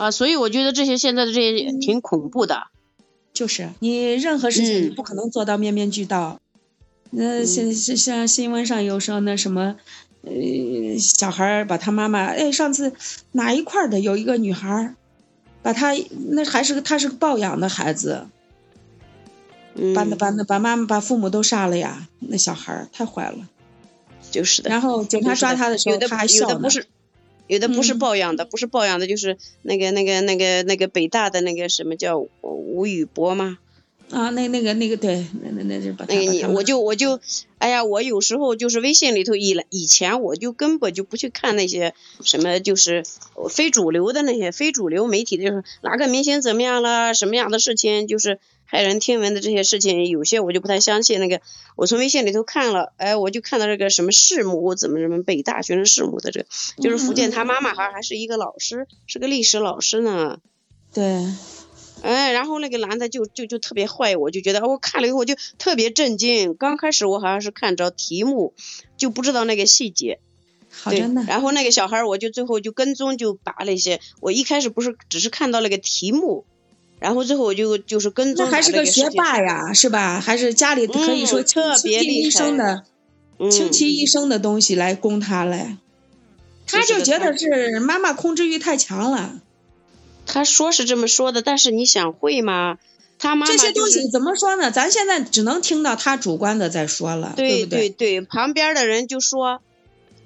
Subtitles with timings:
[0.00, 2.68] 啊，所以我觉得这些现在的这些挺恐怖的。
[3.34, 6.40] 就是你任何事情你不可能做到面面俱到。
[7.10, 9.76] 那像像像新闻上有说那什么，
[10.22, 12.92] 呃，小孩把他妈妈，哎，上次
[13.32, 14.94] 哪一块的有一个女孩，
[15.62, 15.92] 把他
[16.30, 18.26] 那还是个他是个抱养的孩子，
[19.94, 23.48] 把那把那把妈妈把父母都杀了呀，那小孩太坏了。
[24.30, 24.70] 就是的。
[24.70, 26.54] 然后警察抓他的时候他还笑呢。
[26.54, 26.86] 有的不是
[27.94, 33.58] 抱养的，不是抱养的，就是那个那个那个那个北大的那个什么叫吴宇博吗？
[34.10, 37.20] 啊，那那个那个对，那那那就把那个你我就我就，
[37.58, 43.04] 哎呀，我有时候就是微信里头以以前我就根本就不去看那些什么就是
[43.48, 48.38] 非主流的那些非主流媒体的，哪个明星怎么样了，什么样的事情就是。
[48.72, 51.18] 骇人听闻的这些事情，有些我就不太相信。
[51.18, 51.40] 那个，
[51.74, 56.46] 我从微信里头看了，哎，我就看到这个什么弑母，怎么怎么北大学生弑母的这个，
[56.80, 60.38] 就是福建他妈妈好像还是一个老师，是个历史老师呢。
[60.94, 61.02] 对。
[62.02, 66.54] 哎，然后那个男的就就就特别坏，我就觉得我看了以后就特别震惊。
[66.54, 68.54] 刚开始我好像是看着题目，
[68.96, 70.18] 就不知道那个细节。
[70.70, 71.22] 好真的。
[71.24, 76.44] 然后那个小孩，我就最后就跟踪就把那些，我一开始不是只是看到那个题目。
[77.00, 80.20] 然后最后我就就是跟踪那还是个学霸呀，是吧？
[80.20, 82.84] 还是家里可以说倾其一生的，
[83.50, 85.78] 倾其一生的东西来供他嘞。
[86.66, 89.40] 他就觉得是妈妈控制欲太强了。
[90.32, 92.78] 他说是这么说的，但是你想会吗？
[93.18, 94.70] 他妈妈这些东西怎么说呢？
[94.70, 97.90] 咱现在只能听到他主观的在说了，对不对？
[97.90, 99.60] 对对，旁边的人就说，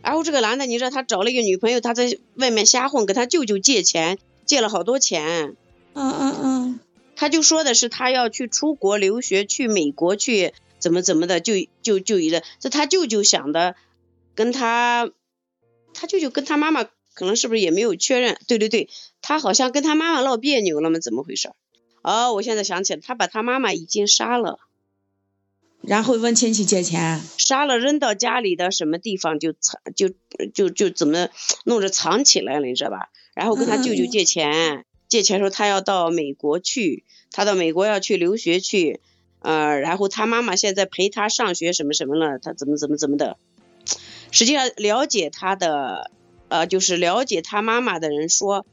[0.03, 5.57] 然后这个男的，你知道他找了一个女朋友，他在外面瞎混，跟他舅舅借钱，借了好多钱。
[5.95, 6.81] 嗯嗯嗯，
[7.17, 13.75] 他就说的是他要去出国留学，去美国去怎么怎么的，就就就一个，这他舅舅想的，
[14.37, 15.11] 跟他，
[15.95, 18.37] 他舅舅跟他妈妈可能是不是也没有确认？
[18.47, 18.91] 对对对，
[19.23, 20.99] 他好像跟他妈妈闹别扭了吗？
[20.99, 21.51] 怎么回事？
[22.03, 24.59] 哦，我现在想起来，他把他妈妈已经杀了，
[25.81, 30.11] 然后问亲戚借钱，杀了扔到家里的什么地方就藏就
[30.53, 31.29] 就就怎么
[31.65, 33.11] 弄着藏起来了，你知道吧？
[33.35, 34.85] 然后跟他舅舅借钱。
[35.07, 39.01] 借钱说他要到美国去，他到美国要去留学去，
[39.41, 43.37] 呃，然后他妈妈现在陪他上学什么什么了，他怎么怎么怎么的。
[44.33, 46.11] 实际上了解他的，
[46.55, 48.65] 呃，就是了解他妈妈的人说，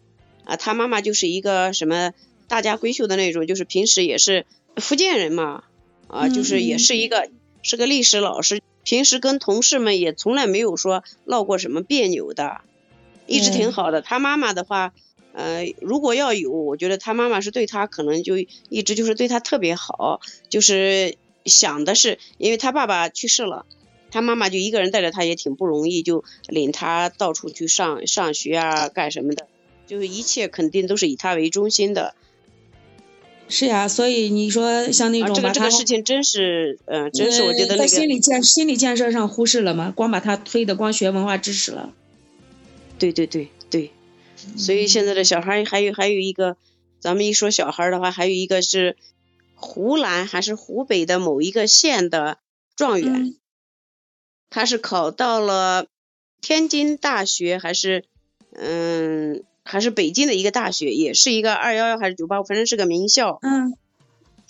[0.45, 2.13] 啊，他妈妈就是一个什么
[2.47, 5.63] 大家闺秀的那种，就是平时也是福建人嘛，
[6.07, 7.29] 啊，就是也是一个
[7.63, 12.61] 是个历史老师，平时跟同事们也从来没有说闹过什么别扭的，
[13.25, 14.03] 一直挺好的。
[14.03, 14.93] 他妈妈的话。
[15.33, 18.37] 呃，如果要有，我觉得他妈妈是对他可能就
[18.67, 21.15] 一直就是对他特别好，就是
[21.45, 23.65] 想的是，因为他爸爸去世了，
[24.11, 29.47] 他妈妈就一个人带着他也挺不容易，就领他到处去上上学啊，干什么的，
[29.87, 32.13] 就是一切肯定都是以他为中心的。
[33.49, 39.91] 是呀，所以你说像那种这个这个事情真是，呃，真是我觉得那个心理建心理建设上忽视了吗？
[39.95, 41.93] 光把他推的光学文化知识了。
[42.99, 43.91] 对对对对。
[44.57, 46.55] 所以现在的小孩还有还有一个，
[46.99, 48.95] 咱们一说小孩的话，还有一个是
[49.53, 52.37] 湖南还是湖北的某一个县的
[52.75, 53.35] 状元，
[54.51, 55.87] 他是考到了
[56.41, 58.03] 天津大学还是
[58.53, 63.39] 嗯还是北京的一个大学，也是一个二幺幺还是九八五，反正是个名校。
[63.41, 63.73] 嗯。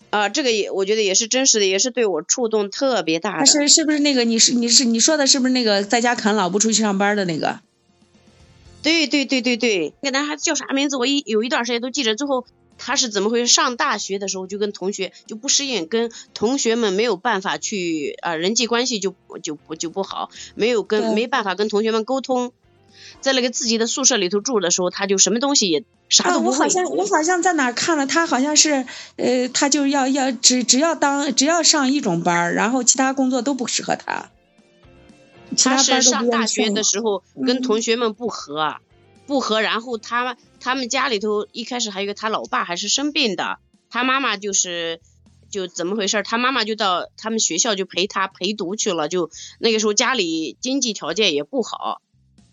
[0.10, 3.46] 啊，这个也我觉得也是真实的，也是对我触动特别大的。
[3.46, 7.62] 是是不是那个你是你是你说的是不是那个在家啃老不出去上班的那个？
[8.82, 10.98] 对对对对对，那个男孩子叫啥名字？
[10.98, 12.16] 我一有一段时间都记着。
[12.16, 12.46] 最后
[12.84, 13.48] 他是怎么回事？
[13.54, 22.52] 上大学的时候就跟同学就不适应，跟同学们没有办法去啊，人际关系就就不就不好，没有跟没办法跟同学们沟通。
[23.20, 26.58] 在那个自己的宿舍里头住的时候，他就什么东西也啥都不会。
[26.58, 28.86] 我好像我好像在哪看了，他好像是
[29.18, 34.30] 呃，他就要要只只要当只要上一种班，然后其他工作都不适合他。
[35.58, 38.78] 他是上大学的时候跟同学们不和，
[39.28, 43.60] 不和，然后他他们家里头一开始还有个他老爸还是生病的，
[43.90, 45.00] 他妈妈就是
[45.50, 46.22] 就怎么回事？
[46.24, 49.30] 他妈妈就到他们学校就陪他陪读去了，就
[49.60, 52.02] 那个时候家里经济条件也不好。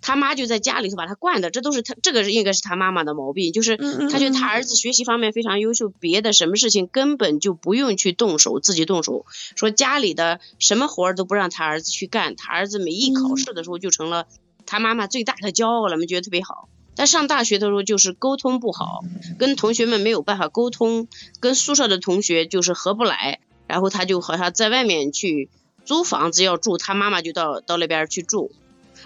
[0.01, 9.27] 他妈就在家里头把他惯的，这都是他这个应该是他妈妈的毛病，就是他觉得他儿子学习方面非常优秀，别的什么事情根本就不用去动手，自己动手，
[9.57, 14.29] 说家里的什么活儿都不让他儿子去干，他儿子每一考试的时候就成了
[14.69, 16.69] 他妈妈最大的骄傲了，们觉得特别好。
[16.95, 19.03] 但上大学的时候就是沟通不好，
[19.39, 21.09] 跟同学们没有办法沟通，
[21.41, 25.49] 跟宿舍的同学就是合不来，然后他就好像在外面去
[25.85, 28.53] 租房子要住，他妈妈就到到那边去住。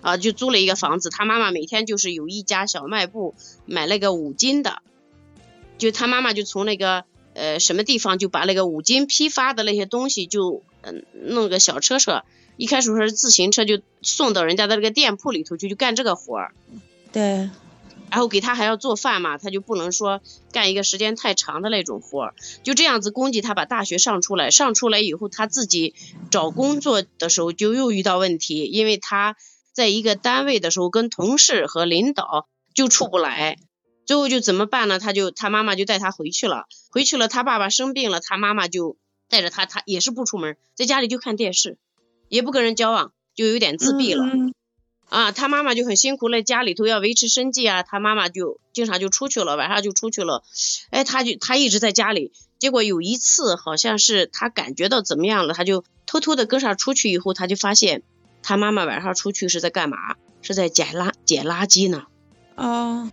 [0.01, 1.11] 啊，就租了一个房子。
[1.11, 3.35] 他妈妈每天就是有一家小卖部
[3.67, 4.83] 买那个五金的，
[5.79, 7.05] 就他妈妈就从那个
[7.35, 12.25] 呃什么地方就把那个五金批发的那些东西就嗯弄个小车车，
[12.63, 16.55] 一开始说是自行车，就送到人家的那个店铺里头去就干这个活儿。
[17.11, 17.51] 对。
[18.09, 20.21] 然后给他还要做饭嘛，他就不能说
[20.53, 24.53] 干一个时间太长的那种活儿，就这样子供给他把大学上出来。
[24.53, 25.97] 上出来以后，他自己
[26.31, 29.35] 找工作的时候就又遇到问题，因为他
[29.73, 33.59] 在一个单位的时候跟同事和领导就处不来，
[34.07, 35.01] 最后就怎么办呢？
[35.01, 38.97] 他就他妈妈就带他回去了，回去了他爸爸生病了，他妈妈就
[39.29, 41.77] 带着他，他也是不出门，在家里就看电视，
[42.33, 44.25] 也不跟人交往，就有点自闭了。
[45.11, 50.43] 啊，他妈妈就很辛苦了，家里头要维持生计啊，他妈妈就经常就出去了，晚上就出去了，
[50.89, 58.03] 哎，他就他一直在家里，结果有一次好像是他感觉到怎么样了，他就偷偷的跟上出去以后，他就发现
[58.43, 59.99] 他妈妈晚上出去是在干嘛？
[60.41, 62.07] 是在捡垃捡垃圾呢。
[62.55, 63.13] 哦，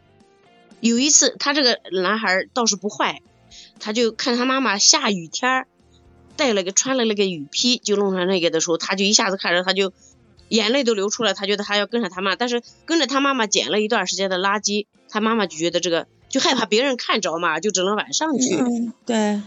[0.80, 3.22] 有一次他这个男孩倒是不坏，
[3.82, 5.68] 他就看他妈妈下雨天
[6.40, 9.92] 带了个穿了那个雨披就弄上那个的时候，他就一下子看着他就。
[10.50, 18.56] 眼泪都流出来，他觉得他要跟上他妈，但是跟着他妈妈捡了一段时间的垃圾，他妈妈就觉得这个就害怕别人看着嘛，就只能晚上去。
[18.56, 19.44] 嗯，对。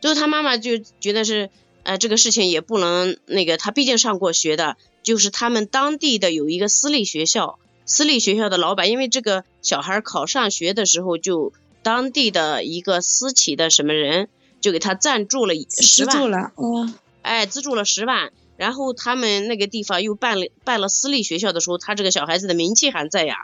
[0.00, 1.50] 最后他妈妈就觉得是，
[1.82, 11.52] 呃，这个事情也不能那个，他毕竟上过学的，就是他们当地的有一个私立学校，私立学校的老板，因为这个小孩考上学的时候，就
[11.82, 16.14] 当地的一个私企的什么人就给他赞助了十万。
[16.14, 16.92] 资助了，哦。
[17.22, 18.32] 哎，资助了十万。
[18.56, 23.36] 然后他们那个地方又办了办了私立学校的时候，他这个小孩子的名气还在呀。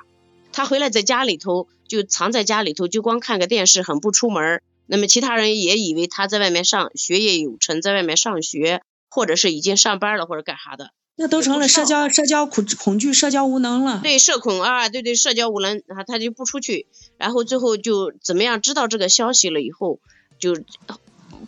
[0.53, 4.61] 他回来在家里头就藏在家里头，就光看个电视，很不出门。
[4.87, 10.91] 那么其他人也以为他在外面上学业有成，在外面上学，或者是已经上班了，或者干啥的。
[11.17, 14.01] 那都成了社交社交恐恐惧、社交无能了。
[14.03, 16.89] 对，社恐啊，对对，社交无能啊，他就不出去。
[17.19, 18.61] 然后最后就怎么样？
[18.61, 20.01] 知道这个消息了以后，
[20.53, 20.63] 就。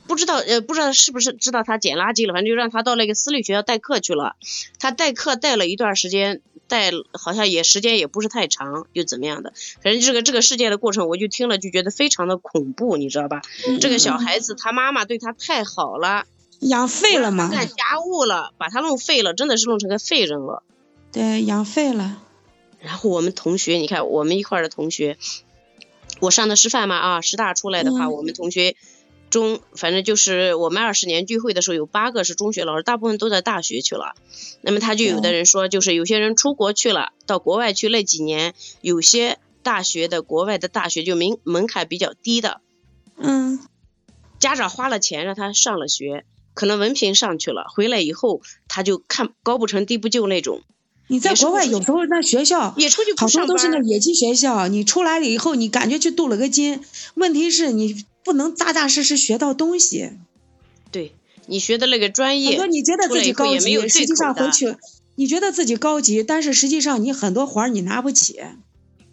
[0.07, 4.37] 不知道呃，不知道是不是知道他捡垃圾了，反正就让他到那个私立学校代课去了。
[4.79, 9.53] 他代课代了一段时间，代好像也时间也不是太长，又怎么样的？
[9.83, 13.43] 反正这个这个事件的过程，我就听了就觉得非常的恐怖，你知道吧？
[13.81, 16.27] 这个小孩子他妈妈对他太好了，
[16.61, 17.51] 养废了吗？
[17.51, 17.75] 干家
[18.07, 20.63] 务了，把他弄废了，真的是弄成个废人了。
[21.11, 22.23] 对，养废了。
[22.79, 25.17] 然后我们同学，你看我们一块的同学，
[26.21, 28.77] 我上的师范嘛啊，师大出来的话，我们同学。
[29.29, 34.15] 中反正就是我们二十年聚会的时候，有八个是中学老师，大部分都在大学去了。
[34.61, 42.61] 那么他就有的人说，就是有些人出国去了，到国外去那几年，有些大学的国外的大学就门门槛比较低的，
[43.17, 43.59] 嗯，
[44.39, 46.25] 家长花了钱让他上了学，
[46.55, 50.63] 可能文凭上去了，回来以后他就看高不成低不就那种。
[51.09, 56.81] 你在国外有时候那学校也出去好多都是那野鸡学校，你出来了以后，你感觉去镀了个金，
[57.15, 58.05] 问题是你。
[58.27, 60.11] 不能扎扎实实学到东西，
[60.91, 61.13] 对
[61.47, 64.75] 你学的那个专业，很多你觉得自己高级，实际上回去
[65.15, 68.41] 你觉得自己高级，但是实际上你很多活儿你拿不起。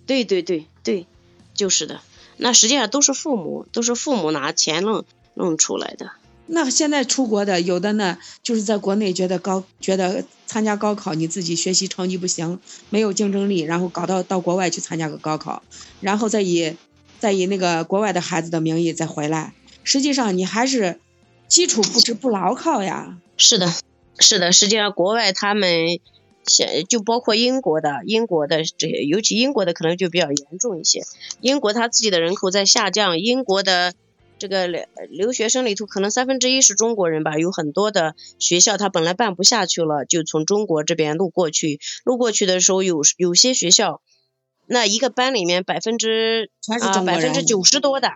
[0.08, 1.06] 对对对对，
[1.54, 2.02] 就是的，
[2.38, 5.06] 那实际上都是父母，都是父母拿钱弄
[5.36, 6.10] 弄出来的。
[6.54, 12.60] 那现在出国的有的呢，就是在国内觉得高，觉得参加高考你自己学习成绩不行，
[12.90, 15.62] 没有竞争力，然后搞到到国外去参加个高考，
[16.00, 16.76] 然后再以。
[17.20, 19.54] 再以那个国外的孩子的名义再回来，
[19.86, 21.00] 实际上你还是
[21.48, 23.18] 基础不不牢靠呀。
[23.38, 23.74] 是的，
[24.20, 26.02] 是的，实际上国外他们
[26.46, 31.06] 现就包括英国的，英国的这些，尤其英国的可能就比较严重一些。
[31.40, 33.94] 英国他自己的人口在下降，英国的
[34.44, 44.02] 这个留留学生里头可能三分之一是中国人吧，有很多的学校他本来办不下去了，就从中国这边路过去，路过去的时候有有些学校。
[44.66, 48.12] 那一个班里面百分之啊百分之九十多的，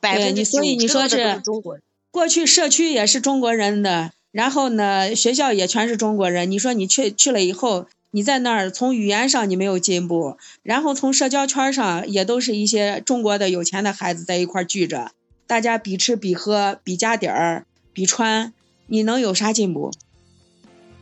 [0.00, 1.78] 百分之所以你说是中国。
[2.10, 6.50] 过去社区也是中国人的，然后呢学校也全是中国人。
[6.50, 15.12] 你说你去去了以后，你在那儿从语言上你没有进步，然后从社交圈上也都是一些中国的有钱的孩子在一块聚着，
[15.46, 18.52] 大家比吃比喝比加点儿比穿，
[18.86, 19.92] 你能有啥进步？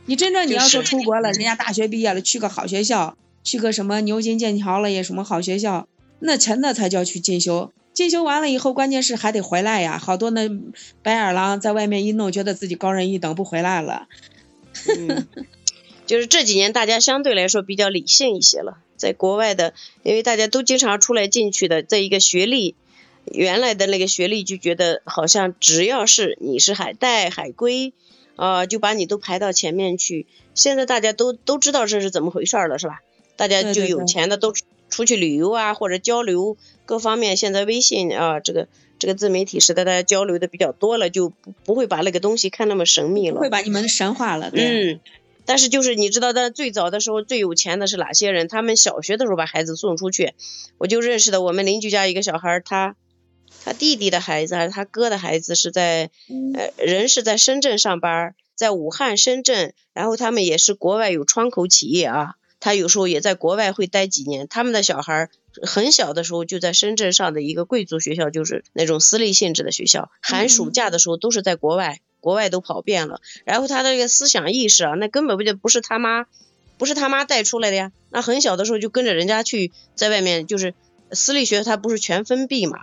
[0.05, 3.17] 你真正你要说出国了，人家大学毕业了去个好学校。
[3.43, 7.73] 去个什么牛津、剑桥了也什么好学校，那真的才叫去进修。
[7.93, 9.97] 进修完了以后，关键是还得回来呀。
[9.97, 10.49] 好多那
[11.01, 14.07] 白眼狼在外面一弄，觉得自己高人一等，不回来了。
[14.87, 15.27] 嗯，
[16.07, 18.77] 就是这几年大家相对来说比较理性一些了。
[18.95, 19.73] 在国外的，
[20.03, 22.75] 因为大家都经常出来进去的，在一个学历
[23.25, 27.93] 原来的那个学历，就觉得好像只要是你是海带、海归
[28.35, 30.27] 啊，就把你都排到前面去。
[30.53, 32.99] 现在大家都都知道这是怎么回事了，是吧？
[33.35, 34.53] 大家就有钱的都
[34.89, 37.35] 出去旅游啊，或者交流各方面。
[37.35, 38.67] 现在微信啊，这个
[38.99, 43.39] 这个自媒体时代，大家交流的比较多了，就不不会把那个东西看那么神秘了。
[43.39, 44.51] 会把你们神化了。
[44.53, 44.99] 嗯。
[45.45, 48.47] 但是就是你知道，在最早的时候最有钱的是哪些人？
[48.47, 50.33] 他们小学的时候把孩子送出去，
[50.77, 52.95] 我就认识的我们邻居家一个小孩，他
[53.63, 56.09] 他弟弟的孩子还是他哥的孩子是在
[56.53, 64.47] 呃人是在深圳上班，在武汉、深圳，然后他们也是国外有窗口企业啊，他有时候也在国外会待几年。
[64.47, 65.29] 他们的小孩
[65.61, 71.99] 很小的时候就在深圳上的一个贵族学校，就是那种私立性质的学校，寒暑假的时候都是在国外。
[72.23, 76.25] 国外都跑遍了，然后他的这个思想意识啊，那根本不就不是他妈，
[76.77, 77.91] 不是他妈带出来的呀。
[78.11, 80.73] 那很小的时候就跟着人家去，在外面就是
[81.11, 82.79] 私立学校，他不是全封闭嘛？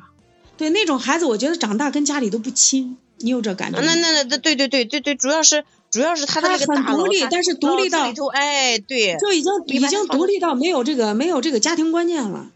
[0.61, 3.81] 对，那种孩子，我觉得长大跟家里都不亲，你有这感觉？
[3.81, 12.51] 那那那对对对对对，主要是主要是他的那个大独立，但是独立到里头，哎，对，就已经已经独立到没有这个没有这个家庭观念了。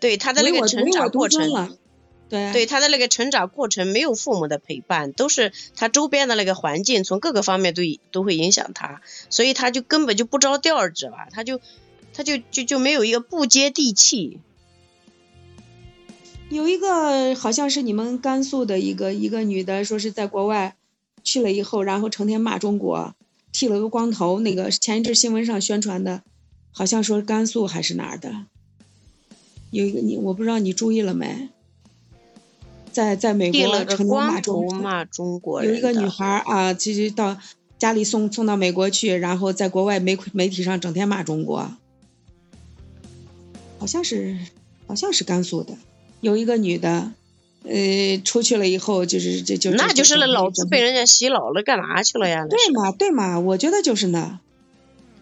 [0.00, 1.76] 对他的那个成长过程。
[2.30, 11.28] 对他的那个成长过程没有父母的陪伴，都是他周边的那个环境，从各个方面都都会影响他，所以他就根本就不着调，知道吧？
[11.30, 11.60] 他就
[12.14, 14.40] 他就就就没有一个不接地气。
[16.52, 20.76] 有一个好像是你们甘肃的一个一个女的，说是在国外
[21.24, 23.14] 去了以后，然后成天骂中国，
[23.52, 26.22] 剃了个光头，那个前一阵新闻上宣传的，
[26.70, 28.44] 好像说甘肃还是哪儿的，
[29.70, 31.48] 有一个你我不知道你注意了没？
[32.92, 37.38] 在在美国成天骂中国，有一个女孩啊，其实到
[37.78, 41.72] 家里送送到美国去，然后在国外媒媒体上整天骂中国，
[43.78, 44.36] 好像是
[44.86, 45.74] 好像是甘肃的，
[46.22, 47.12] 有一个女的，
[47.64, 52.46] 呃，出去了以后就是这就那就是那脑子被人家洗脑了，干嘛去了呀？
[52.48, 54.40] 对嘛对嘛，我觉得就是那，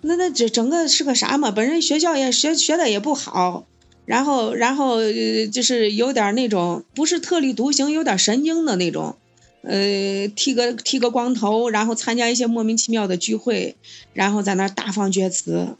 [0.02, 1.50] 那那这整个是个啥嘛？
[1.50, 3.66] 本身学校也学学的也不好。
[4.07, 9.16] 然后，然后呃，就是有点那种不是特立独行，有点神经的那种，
[9.62, 13.76] 呃，剃个剃个光头，然后参加一些莫名其妙的聚会，
[14.12, 15.76] 然后在那大放厥词。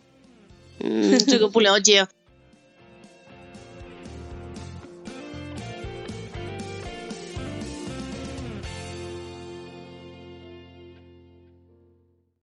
[0.79, 2.07] 嗯，这个不了解。